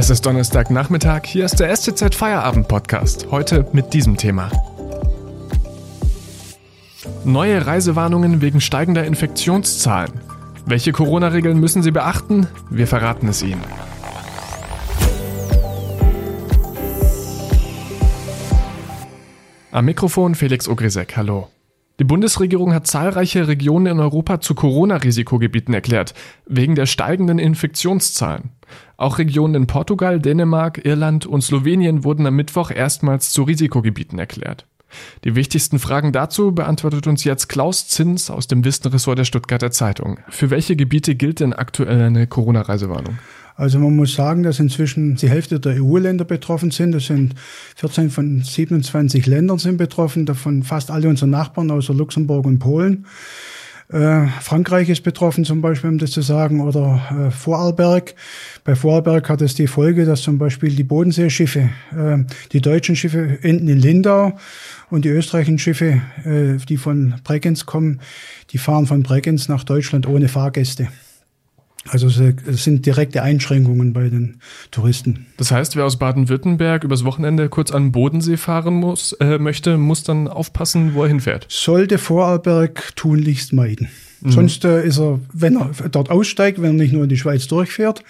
Es 0.00 0.10
ist 0.10 0.24
Donnerstagnachmittag, 0.24 1.22
hier 1.26 1.44
ist 1.44 1.58
der 1.58 1.74
STZ 1.74 2.14
Feierabend 2.14 2.68
Podcast. 2.68 3.26
Heute 3.32 3.66
mit 3.72 3.92
diesem 3.94 4.16
Thema. 4.16 4.48
Neue 7.24 7.66
Reisewarnungen 7.66 8.40
wegen 8.40 8.60
steigender 8.60 9.04
Infektionszahlen. 9.04 10.12
Welche 10.66 10.92
Corona-Regeln 10.92 11.58
müssen 11.58 11.82
Sie 11.82 11.90
beachten? 11.90 12.46
Wir 12.70 12.86
verraten 12.86 13.26
es 13.26 13.42
Ihnen. 13.42 13.60
Am 19.72 19.84
Mikrofon 19.84 20.36
Felix 20.36 20.68
Ogrisek, 20.68 21.16
hallo. 21.16 21.48
Die 21.98 22.04
Bundesregierung 22.04 22.72
hat 22.72 22.86
zahlreiche 22.86 23.48
Regionen 23.48 23.86
in 23.86 24.00
Europa 24.00 24.40
zu 24.40 24.54
Corona-Risikogebieten 24.54 25.74
erklärt, 25.74 26.14
wegen 26.46 26.76
der 26.76 26.86
steigenden 26.86 27.40
Infektionszahlen. 27.40 28.50
Auch 28.96 29.18
Regionen 29.18 29.54
in 29.56 29.66
Portugal, 29.66 30.20
Dänemark, 30.20 30.84
Irland 30.84 31.26
und 31.26 31.42
Slowenien 31.42 32.04
wurden 32.04 32.24
am 32.26 32.36
Mittwoch 32.36 32.70
erstmals 32.70 33.32
zu 33.32 33.42
Risikogebieten 33.42 34.18
erklärt. 34.18 34.64
Die 35.24 35.34
wichtigsten 35.34 35.78
Fragen 35.78 36.12
dazu 36.12 36.52
beantwortet 36.52 37.06
uns 37.08 37.24
jetzt 37.24 37.48
Klaus 37.48 37.88
Zins 37.88 38.30
aus 38.30 38.46
dem 38.46 38.64
Wissenressort 38.64 39.18
der 39.18 39.24
Stuttgarter 39.24 39.70
Zeitung. 39.70 40.18
Für 40.28 40.50
welche 40.50 40.76
Gebiete 40.76 41.14
gilt 41.14 41.40
denn 41.40 41.52
aktuell 41.52 42.00
eine 42.00 42.26
Corona-Reisewarnung? 42.26 43.18
Also 43.58 43.80
man 43.80 43.96
muss 43.96 44.14
sagen, 44.14 44.44
dass 44.44 44.60
inzwischen 44.60 45.16
die 45.16 45.28
Hälfte 45.28 45.58
der 45.58 45.82
EU-Länder 45.82 46.24
betroffen 46.24 46.70
sind. 46.70 46.92
Das 46.92 47.06
sind 47.06 47.34
14 47.74 48.08
von 48.08 48.42
27 48.44 49.26
Ländern 49.26 49.58
sind 49.58 49.78
betroffen, 49.78 50.26
davon 50.26 50.62
fast 50.62 50.92
alle 50.92 51.08
unsere 51.08 51.28
Nachbarn 51.28 51.72
außer 51.72 51.92
Luxemburg 51.92 52.46
und 52.46 52.60
Polen. 52.60 53.04
Äh, 53.90 54.28
Frankreich 54.42 54.88
ist 54.90 55.02
betroffen 55.02 55.44
zum 55.44 55.60
Beispiel, 55.60 55.90
um 55.90 55.98
das 55.98 56.12
zu 56.12 56.22
sagen, 56.22 56.60
oder 56.60 57.00
äh, 57.10 57.30
Vorarlberg. 57.32 58.14
Bei 58.62 58.76
Vorarlberg 58.76 59.28
hat 59.28 59.42
es 59.42 59.56
die 59.56 59.66
Folge, 59.66 60.04
dass 60.04 60.22
zum 60.22 60.38
Beispiel 60.38 60.76
die 60.76 60.84
Bodenseeschiffe, 60.84 61.70
äh, 61.90 62.18
die 62.52 62.60
deutschen 62.60 62.94
Schiffe 62.94 63.38
enden 63.42 63.66
in 63.66 63.80
Lindau 63.80 64.38
und 64.88 65.04
die 65.04 65.08
österreichischen 65.08 65.58
Schiffe, 65.58 66.00
äh, 66.24 66.64
die 66.68 66.76
von 66.76 67.16
Bregenz 67.24 67.66
kommen, 67.66 68.00
die 68.50 68.58
fahren 68.58 68.86
von 68.86 69.02
Bregenz 69.02 69.48
nach 69.48 69.64
Deutschland 69.64 70.06
ohne 70.06 70.28
Fahrgäste. 70.28 70.86
Also 71.90 72.08
es 72.08 72.64
sind 72.64 72.86
direkte 72.86 73.22
Einschränkungen 73.22 73.92
bei 73.92 74.08
den 74.08 74.40
Touristen. 74.70 75.26
Das 75.36 75.50
heißt, 75.50 75.76
wer 75.76 75.84
aus 75.84 75.98
Baden-Württemberg 75.98 76.84
übers 76.84 77.04
Wochenende 77.04 77.48
kurz 77.48 77.70
an 77.70 77.84
den 77.84 77.92
Bodensee 77.92 78.36
fahren 78.36 78.74
muss, 78.74 79.12
äh, 79.14 79.38
möchte, 79.38 79.78
muss 79.78 80.02
dann 80.02 80.28
aufpassen, 80.28 80.94
wo 80.94 81.02
er 81.02 81.08
hinfährt. 81.08 81.46
Sollte 81.48 81.98
Vorarlberg 81.98 82.94
tunlichst 82.96 83.52
meiden. 83.52 83.88
Mhm. 84.20 84.30
Sonst 84.30 84.64
äh, 84.64 84.84
ist 84.84 84.98
er, 84.98 85.20
wenn 85.32 85.56
er 85.56 85.70
dort 85.90 86.10
aussteigt, 86.10 86.60
wenn 86.60 86.70
er 86.70 86.82
nicht 86.82 86.92
nur 86.92 87.04
in 87.04 87.08
die 87.08 87.16
Schweiz 87.16 87.46
durchfährt, 87.46 88.02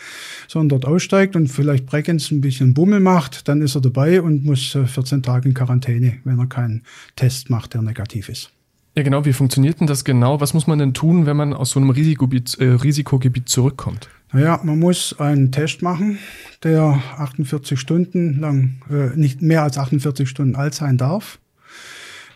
sondern 0.47 0.81
dort 0.81 0.93
aussteigt 0.93 1.37
und 1.37 1.49
vielleicht 1.49 1.87
Bregenz 1.87 2.31
ein 2.31 2.41
bisschen 2.41 2.75
Bummel 2.75 3.01
macht, 3.01 3.49
dann 3.49 3.61
ist 3.61 3.75
er 3.75 3.81
dabei 3.81 4.23
und 4.23 4.45
muss 4.45 4.75
äh, 4.75 4.87
14 4.87 5.23
Tage 5.23 5.49
in 5.49 5.55
Quarantäne, 5.55 6.19
wenn 6.25 6.39
er 6.39 6.47
keinen 6.47 6.83
Test 7.17 7.51
macht, 7.51 7.75
der 7.75 7.83
negativ 7.83 8.29
ist. 8.29 8.51
Ja, 8.99 9.05
genau. 9.05 9.25
Wie 9.25 9.33
funktioniert 9.33 9.79
denn 9.79 9.87
das 9.87 10.03
genau? 10.03 10.41
Was 10.41 10.55
muss 10.55 10.67
man 10.67 10.81
denn 10.81 10.93
tun, 10.93 11.25
wenn 11.25 11.37
man 11.37 11.53
aus 11.53 11.71
so 11.71 11.79
einem 11.79 11.91
Risikogebiet, 11.91 12.59
äh, 12.59 12.65
Risikogebiet 12.65 13.49
zurückkommt? 13.49 14.09
Naja, 14.33 14.59
man 14.65 14.81
muss 14.81 15.15
einen 15.21 15.53
Test 15.53 15.83
machen, 15.83 16.19
der 16.65 17.01
48 17.17 17.79
Stunden 17.79 18.41
lang, 18.41 18.83
äh, 18.91 19.17
nicht 19.17 19.41
mehr 19.41 19.63
als 19.63 19.79
48 19.79 20.29
Stunden 20.29 20.57
alt 20.57 20.75
sein 20.75 20.99
darf. 20.99 21.39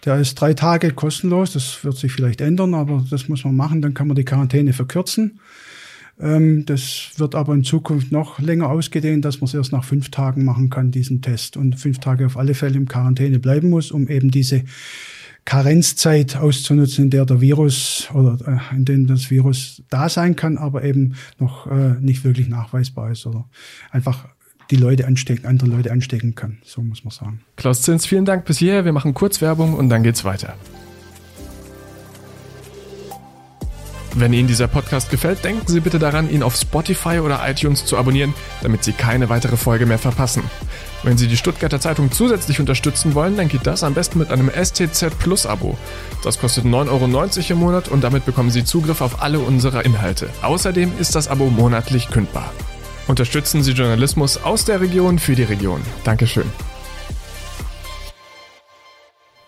Der 0.05 0.21
ist 0.21 0.37
drei 0.37 0.55
Tage 0.55 0.93
kostenlos. 0.93 1.55
Das 1.55 1.83
wird 1.83 1.97
sich 1.97 2.13
vielleicht 2.13 2.41
ändern, 2.41 2.75
aber 2.75 3.05
das 3.11 3.29
muss 3.29 3.45
man 3.45 3.57
machen. 3.57 3.83
Dann 3.83 3.93
kann 3.93 4.07
man 4.07 4.15
die 4.15 4.25
Quarantäne 4.25 4.73
verkürzen. 4.73 5.41
Ähm, 6.21 6.65
das 6.65 7.11
wird 7.17 7.35
aber 7.35 7.55
in 7.55 7.65
Zukunft 7.65 8.13
noch 8.13 8.39
länger 8.39 8.69
ausgedehnt, 8.69 9.25
dass 9.25 9.41
man 9.41 9.49
es 9.49 9.55
erst 9.55 9.73
nach 9.73 9.83
fünf 9.83 10.13
Tagen 10.13 10.45
machen 10.45 10.71
kann, 10.71 10.93
diesen 10.93 11.23
Test. 11.23 11.57
Und 11.57 11.81
fünf 11.81 11.99
Tage 11.99 12.25
auf 12.25 12.37
alle 12.37 12.55
Fälle 12.55 12.77
im 12.77 12.87
Quarantäne 12.87 13.41
bleiben 13.41 13.69
muss, 13.69 13.91
um 13.91 14.07
eben 14.07 14.31
diese 14.31 14.63
Karenzzeit 15.45 16.37
auszunutzen, 16.37 17.05
in 17.05 17.11
der 17.11 17.25
der 17.25 17.41
Virus 17.41 18.09
oder 18.15 18.39
äh, 18.47 18.77
in 18.77 18.85
dem 18.85 19.07
das 19.07 19.31
Virus 19.31 19.83
da 19.91 20.09
sein 20.09 20.37
kann, 20.37 20.57
aber 20.57 20.85
eben 20.85 21.15
noch 21.39 21.67
äh, 21.67 21.97
nicht 22.01 22.25
wirklich 22.25 22.49
nachweisbar 22.49 23.11
ist 23.11 23.27
oder 23.27 23.49
einfach 23.91 24.27
die 24.71 24.77
Leute 24.77 25.07
anstecken, 25.07 25.47
andere 25.47 25.69
Leute 25.69 25.93
anstecken 25.93 26.35
kann. 26.35 26.59
So 26.65 26.83
muss 26.83 27.05
man 27.05 27.11
sagen. 27.11 27.41
Klaus 27.57 27.83
Zins, 27.83 28.07
vielen 28.07 28.25
Dank 28.25 28.45
bis 28.45 28.59
hierher. 28.59 28.85
Wir 28.85 28.93
machen 28.93 29.15
Kurzwerbung 29.15 29.75
und 29.75 29.89
dann 29.89 30.03
geht's 30.03 30.25
weiter. 30.25 30.55
Wenn 34.15 34.33
Ihnen 34.35 34.47
dieser 34.47 34.69
Podcast 34.69 35.11
gefällt, 35.11 35.43
denken 35.43 35.67
Sie 35.67 35.81
bitte 35.81 35.99
daran, 35.99 36.29
ihn 36.29 36.43
auf 36.43 36.55
Spotify 36.55 37.21
oder 37.21 37.41
iTunes 37.49 37.87
zu 37.87 37.97
abonnieren, 37.97 38.35
damit 38.63 38.85
Sie 38.85 38.93
keine 38.93 39.31
weitere 39.31 39.57
Folge 39.57 39.87
mehr 39.87 39.99
verpassen. 39.99 40.43
Wenn 41.03 41.17
Sie 41.17 41.29
die 41.29 41.37
Stuttgarter 41.37 41.81
Zeitung 41.81 42.13
zusätzlich 42.13 42.61
unterstützen 42.61 43.15
wollen, 43.15 43.37
dann 43.37 43.49
geht 43.49 43.67
das 43.67 43.83
am 43.83 43.95
besten 43.95 44.19
mit 44.19 44.31
einem 44.31 44.51
STZ 44.51 45.19
Plus 45.19 45.47
Abo. 45.47 45.79
Das 46.23 46.39
kostet 46.39 46.65
9,90 46.65 46.89
Euro 46.91 47.53
im 47.53 47.59
Monat 47.59 47.89
und 47.89 48.05
damit 48.05 48.27
bekommen 48.27 48.51
Sie 48.51 48.65
Zugriff 48.65 49.01
auf 49.01 49.23
alle 49.23 49.39
unsere 49.39 49.83
Inhalte. 49.83 50.29
Außerdem 50.43 50.93
ist 50.99 51.15
das 51.15 51.29
Abo 51.29 51.47
monatlich 51.47 52.11
kündbar. 52.11 52.53
Unterstützen 53.09 53.63
Sie 53.63 53.73
Journalismus 53.73 54.37
aus 54.43 54.65
der 54.65 54.81
Region 54.81 55.19
für 55.19 55.35
die 55.35 55.43
Region. 55.43 55.81
Dankeschön. 56.05 56.47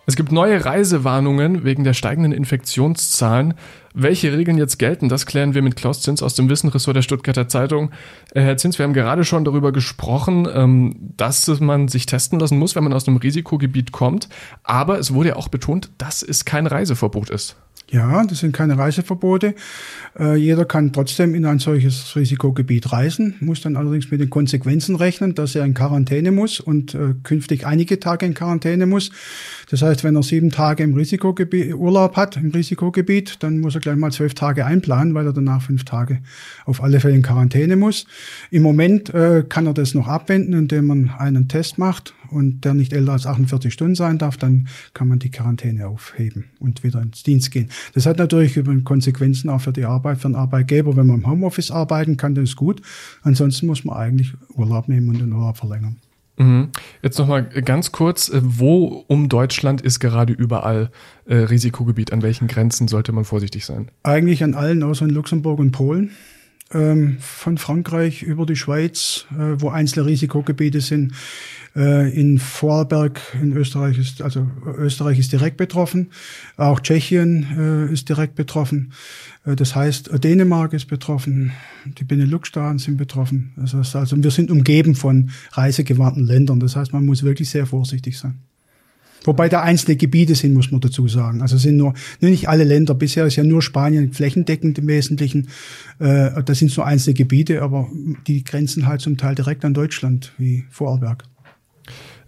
Es 0.07 0.17
gibt 0.17 0.33
neue 0.33 0.65
Reisewarnungen 0.65 1.65
wegen 1.65 1.85
der 1.85 1.95
steigenden 1.95 2.33
Infektionszahlen. 2.33 3.55
Welche 3.95 4.37
Regeln 4.37 4.59
jetzt 4.59 4.79
gelten, 4.79 5.09
das 5.09 5.25
klären 5.25 5.55
wir 5.55 5.63
mit 5.63 5.77
Klaus 5.77 6.03
Zins 6.03 6.23
aus 6.23 6.35
dem 6.35 6.51
Wissenressort 6.51 6.97
der 6.97 7.03
Stuttgarter 7.03 7.49
Zeitung. 7.49 7.91
Äh, 8.35 8.43
Herr 8.43 8.57
Zins, 8.57 8.79
wir 8.79 8.85
haben 8.85 8.93
gerade 8.93 9.25
schon 9.25 9.45
darüber 9.45 9.73
gesprochen, 9.73 10.49
ähm, 10.53 10.97
dass 11.17 11.49
man 11.61 11.89
sich 11.89 12.05
testen 12.05 12.39
lassen 12.39 12.59
muss, 12.59 12.75
wenn 12.75 12.85
man 12.85 12.93
aus 12.93 13.09
einem 13.09 13.17
Risikogebiet 13.17 13.93
kommt. 13.93 14.29
Aber 14.63 14.99
es 14.99 15.15
wurde 15.15 15.31
ja 15.31 15.37
auch 15.37 15.49
betont, 15.49 15.91
dass 15.97 16.23
es 16.23 16.45
kein 16.45 16.67
Reiseverbot 16.67 17.31
ist. 17.31 17.57
Ja, 17.91 18.25
das 18.25 18.39
sind 18.39 18.53
keine 18.53 18.79
Reiseverbote. 18.79 19.55
Äh, 20.19 20.37
jeder 20.37 20.65
kann 20.65 20.93
trotzdem 20.93 21.35
in 21.35 21.45
ein 21.45 21.59
solches 21.59 22.17
Risikogebiet 22.17 22.93
reisen, 22.93 23.35
muss 23.41 23.61
dann 23.61 23.77
allerdings 23.77 24.11
mit 24.11 24.21
den 24.21 24.31
Konsequenzen 24.31 24.97
rechnen, 24.97 25.35
dass 25.35 25.55
er 25.55 25.65
in 25.65 25.75
Quarantäne 25.75 26.33
muss 26.33 26.61
und 26.61 26.95
äh, 26.95 27.15
künftig 27.23 27.67
einige 27.67 28.01
Tage 28.01 28.25
in 28.25 28.35
Quarantäne 28.35 28.87
muss. 28.87 29.11
Das 29.71 29.83
heißt, 29.83 30.03
wenn 30.03 30.17
er 30.17 30.23
sieben 30.23 30.51
Tage 30.51 30.83
im 30.83 30.95
Risikogebiet 30.95 31.75
Urlaub 31.75 32.17
hat, 32.17 32.37
im 32.37 32.51
Risikogebiet, 32.51 33.43
dann 33.43 33.59
muss 33.59 33.75
er 33.75 33.81
gleich 33.83 33.97
mal 33.97 34.13
zwölf 34.13 34.35
Tage 34.35 34.65
einplanen, 34.65 35.15
weil 35.15 35.27
er 35.27 35.33
danach 35.33 35.63
fünf 35.63 35.85
Tage 35.85 36.21
auf 36.65 36.83
alle 36.83 37.01
Fälle 37.01 37.15
in 37.15 37.23
Quarantäne 37.23 37.77
muss. 37.77 38.07
Im 38.51 38.63
Moment 38.63 39.13
äh, 39.13 39.45
kann 39.47 39.67
er 39.67 39.75
das 39.75 39.95
noch 39.95 40.09
abwenden, 40.09 40.55
indem 40.55 40.87
man 40.87 41.11
einen 41.19 41.49
Test 41.49 41.77
macht 41.79 42.15
und 42.35 42.65
der 42.65 42.75
nicht 42.75 42.93
älter 42.93 43.13
als 43.13 43.27
48 43.27 43.73
Stunden 43.73 43.95
sein 43.95 44.19
darf, 44.19 44.37
dann 44.37 44.69
kann 44.93 45.09
man 45.09 45.19
die 45.19 45.31
Quarantäne 45.31 45.87
aufheben 45.87 46.45
und 46.59 46.83
wieder 46.83 47.01
ins 47.01 47.23
Dienst 47.23 47.51
gehen. 47.51 47.69
Das 47.95 48.07
hat 48.07 48.19
natürlich 48.19 48.59
Konsequenzen 48.85 49.49
auch 49.49 49.61
für 49.61 49.73
die 49.73 49.85
Arbeit, 49.85 50.19
für 50.19 50.29
den 50.29 50.35
Arbeitgeber. 50.35 50.97
Wenn 50.97 51.07
man 51.07 51.21
im 51.21 51.27
Homeoffice 51.27 51.71
arbeiten 51.71 52.17
kann, 52.17 52.35
dann 52.35 52.45
ist 52.45 52.57
gut. 52.57 52.83
Ansonsten 53.23 53.67
muss 53.67 53.85
man 53.85 53.97
eigentlich 53.97 54.33
Urlaub 54.55 54.89
nehmen 54.89 55.09
und 55.09 55.21
den 55.21 55.33
Urlaub 55.33 55.57
verlängern. 55.57 55.97
Mhm. 56.37 56.71
Jetzt 57.03 57.19
nochmal 57.19 57.45
ganz 57.45 57.93
kurz, 57.93 58.29
äh, 58.29 58.41
wo 58.43 59.05
um 59.07 59.29
Deutschland 59.29 59.81
ist 59.81 60.01
gerade 60.01 60.33
überall 60.33 60.91
äh, 61.27 61.37
Risikogebiet? 61.37 62.13
An 62.13 62.23
welchen 62.23 62.49
Grenzen 62.49 62.89
sollte 62.89 63.13
man 63.13 63.25
vorsichtig 63.25 63.65
sein? 63.65 63.89
Eigentlich 64.03 64.43
an 64.43 64.55
allen, 64.55 64.83
außer 64.83 65.05
in 65.05 65.13
Luxemburg 65.13 65.61
und 65.61 65.71
Polen 65.71 66.11
ähm, 66.73 67.19
von 67.21 67.59
Frankreich 67.59 68.23
über 68.23 68.47
die 68.47 68.57
Schweiz, 68.57 69.27
äh, 69.33 69.61
wo 69.61 69.69
einzelne 69.69 70.07
Risikogebiete 70.07 70.81
sind. 70.81 71.13
Äh, 71.77 72.11
in 72.19 72.39
Vorarlberg 72.39 73.21
in 73.41 73.53
Österreich 73.57 73.99
ist, 73.99 74.23
also 74.23 74.49
Österreich 74.79 75.19
ist 75.19 75.33
direkt 75.33 75.57
betroffen. 75.57 76.11
Auch 76.57 76.81
Tschechien 76.81 77.89
äh, 77.89 77.93
ist 77.93 78.09
direkt 78.09 78.37
betroffen. 78.37 78.93
Äh, 79.45 79.57
das 79.57 79.75
heißt, 79.75 80.11
Dänemark 80.23 80.73
ist 80.73 80.87
betroffen. 80.87 81.53
Die 81.85 82.05
Benelux-Staaten 82.05 82.79
sind 82.79 82.97
betroffen. 82.97 83.53
Das 83.57 83.75
heißt 83.75 83.97
also, 83.97 84.23
wir 84.23 84.31
sind 84.31 84.51
umgeben 84.51 84.95
von 84.95 85.31
reisegewarnten 85.53 86.25
Ländern. 86.25 86.61
Das 86.61 86.77
heißt, 86.77 86.93
man 86.93 87.05
muss 87.05 87.25
wirklich 87.25 87.51
sehr 87.51 87.67
vorsichtig 87.67 88.19
sein. 88.19 88.39
Wobei 89.25 89.49
da 89.49 89.63
einzelne 89.63 89.97
Gebiete 89.97 90.35
sind, 90.35 90.55
muss 90.55 90.71
man 90.71 90.81
dazu 90.81 91.09
sagen. 91.09 91.43
Also 91.43 91.57
sind 91.57 91.77
nur, 91.77 91.95
nicht 92.21 92.49
alle 92.49 92.65
Länder. 92.65 92.95
Bisher 92.95 93.27
ist 93.27 93.37
ja 93.37 93.45
nur 93.45 93.63
Spanien 93.63 94.13
flächendeckend 94.13 94.79
im 94.79 94.87
Wesentlichen. 94.87 95.49
Äh, 95.99 96.43
das 96.45 96.59
sind 96.59 96.77
nur 96.77 96.87
einzelne 96.87 97.15
Gebiete, 97.15 97.63
aber 97.63 97.89
die 98.27 98.45
grenzen 98.45 98.87
halt 98.87 99.01
zum 99.01 99.17
Teil 99.17 99.35
direkt 99.35 99.65
an 99.65 99.75
Deutschland, 99.75 100.33
wie 100.39 100.65
Vorarlberg. 100.71 101.25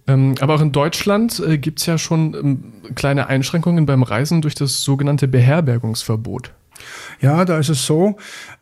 Ähm, 0.08 0.34
aber 0.40 0.54
auch 0.54 0.60
in 0.60 0.72
Deutschland 0.72 1.40
äh, 1.40 1.58
gibt 1.58 1.80
es 1.80 1.86
ja 1.86 1.98
schon 1.98 2.34
ähm, 2.34 2.72
kleine 2.94 3.26
Einschränkungen 3.26 3.86
beim 3.86 4.02
Reisen 4.02 4.40
durch 4.40 4.54
das 4.54 4.82
sogenannte 4.82 5.26
Beherbergungsverbot. 5.26 6.52
Ja, 7.20 7.44
da 7.44 7.58
ist 7.58 7.70
es 7.70 7.86
so, 7.86 8.16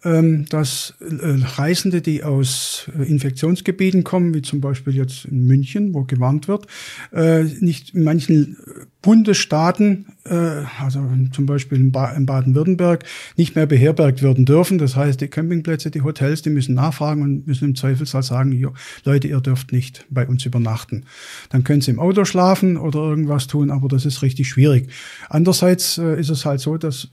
ähm, 0.05 0.45
dass 0.49 0.95
äh, 1.01 1.39
Reisende, 1.57 2.01
die 2.01 2.23
aus 2.23 2.91
äh, 2.99 3.03
Infektionsgebieten 3.03 4.05
kommen, 4.05 4.35
wie 4.35 4.43
zum 4.43 4.61
Beispiel 4.61 4.95
jetzt 4.95 5.25
in 5.25 5.47
München, 5.47 5.93
wo 5.95 6.05
gewarnt 6.05 6.47
wird, 6.47 6.67
äh, 7.13 7.45
nicht 7.61 7.95
in 7.95 8.05
manchen 8.05 8.57
Bundesstaaten, 9.03 10.07
also 10.25 11.07
zum 11.33 11.45
Beispiel 11.45 11.77
in 11.79 11.93
Baden-Württemberg, 11.93 13.05
nicht 13.37 13.55
mehr 13.55 13.67
beherbergt 13.67 14.23
werden 14.23 14.47
dürfen. 14.47 14.79
Das 14.79 14.97
heißt, 14.97 15.21
die 15.21 15.29
Campingplätze, 15.29 15.91
die 15.91 16.01
Hotels, 16.01 16.41
die 16.41 16.49
müssen 16.49 16.75
nachfragen 16.75 17.21
und 17.21 17.47
müssen 17.47 17.67
im 17.67 17.75
Zweifelsfall 17.75 18.23
sagen, 18.23 18.67
Leute, 19.05 19.29
ihr 19.29 19.43
dürft 19.43 19.73
nicht 19.73 20.07
bei 20.09 20.27
uns 20.27 20.47
übernachten. 20.47 21.05
Dann 21.51 21.65
können 21.65 21.83
sie 21.83 21.91
im 21.91 22.01
Auto 22.01 22.25
schlafen 22.25 22.79
oder 22.79 23.01
irgendwas 23.01 23.47
tun, 23.47 23.71
aber 23.71 23.89
das 23.89 24.07
ist 24.07 24.23
richtig 24.23 24.49
schwierig. 24.49 24.89
Andererseits 25.29 25.99
ist 25.99 26.31
es 26.31 26.47
halt 26.47 26.61
so, 26.61 26.79
dass 26.79 27.09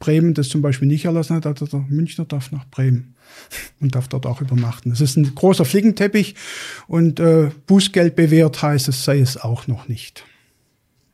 Bremen 0.00 0.34
das 0.34 0.48
zum 0.48 0.62
Beispiel 0.62 0.88
nicht 0.88 1.04
erlassen 1.04 1.36
hat, 1.36 1.46
also 1.46 1.66
der 1.66 1.84
Münchner 1.88 2.24
darf 2.24 2.50
nach 2.50 2.66
Bremen 2.68 3.14
und 3.80 3.94
darf 3.94 4.08
dort 4.08 4.26
auch 4.26 4.40
übernachten. 4.40 4.90
Es 4.90 5.00
ist 5.00 5.16
ein 5.16 5.32
großer 5.32 5.64
Flickenteppich 5.64 6.34
und 6.88 7.20
äh, 7.20 7.50
Bußgeld 7.68 8.16
bewährt 8.16 8.60
heißt 8.60 8.88
es, 8.88 9.04
sei 9.04 9.20
es 9.20 9.36
auch 9.36 9.68
noch 9.68 9.86
nicht. 9.86 10.24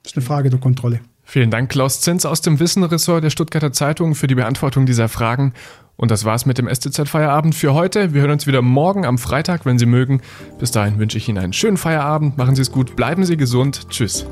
Das 0.03 0.13
ist 0.13 0.17
eine 0.17 0.25
Frage 0.25 0.49
der 0.49 0.61
Kontrolle. 0.61 1.01
Vielen 1.29 1.51
Dank, 1.51 1.71
Klaus 1.71 2.01
Zins 2.01 2.25
aus 2.25 2.41
dem 2.41 2.61
Wissenressort 2.61 3.25
der 3.25 3.31
Stuttgarter 3.31 3.73
Zeitung 3.73 4.15
für 4.15 4.29
die 4.29 4.37
Beantwortung 4.37 4.87
dieser 4.87 5.09
Fragen. 5.09 5.53
Und 5.97 6.13
das 6.13 6.25
war's 6.25 6.47
mit 6.47 6.59
dem 6.59 6.69
STZ-Feierabend 6.69 7.55
für 7.55 7.75
heute. 7.75 8.15
Wir 8.15 8.21
hören 8.21 8.31
uns 8.31 8.47
wieder 8.47 8.63
morgen 8.63 9.05
am 9.05 9.19
Freitag, 9.19 9.67
wenn 9.67 9.79
Sie 9.79 9.87
mögen. 9.87 10.21
Bis 10.61 10.71
dahin 10.71 10.99
wünsche 10.99 11.19
ich 11.19 11.29
Ihnen 11.29 11.39
einen 11.39 11.53
schönen 11.53 11.79
Feierabend. 11.79 12.37
Machen 12.39 12.55
Sie 12.55 12.63
es 12.63 12.71
gut, 12.71 12.95
bleiben 12.95 13.25
Sie 13.25 13.37
gesund. 13.37 13.89
Tschüss. 13.89 14.27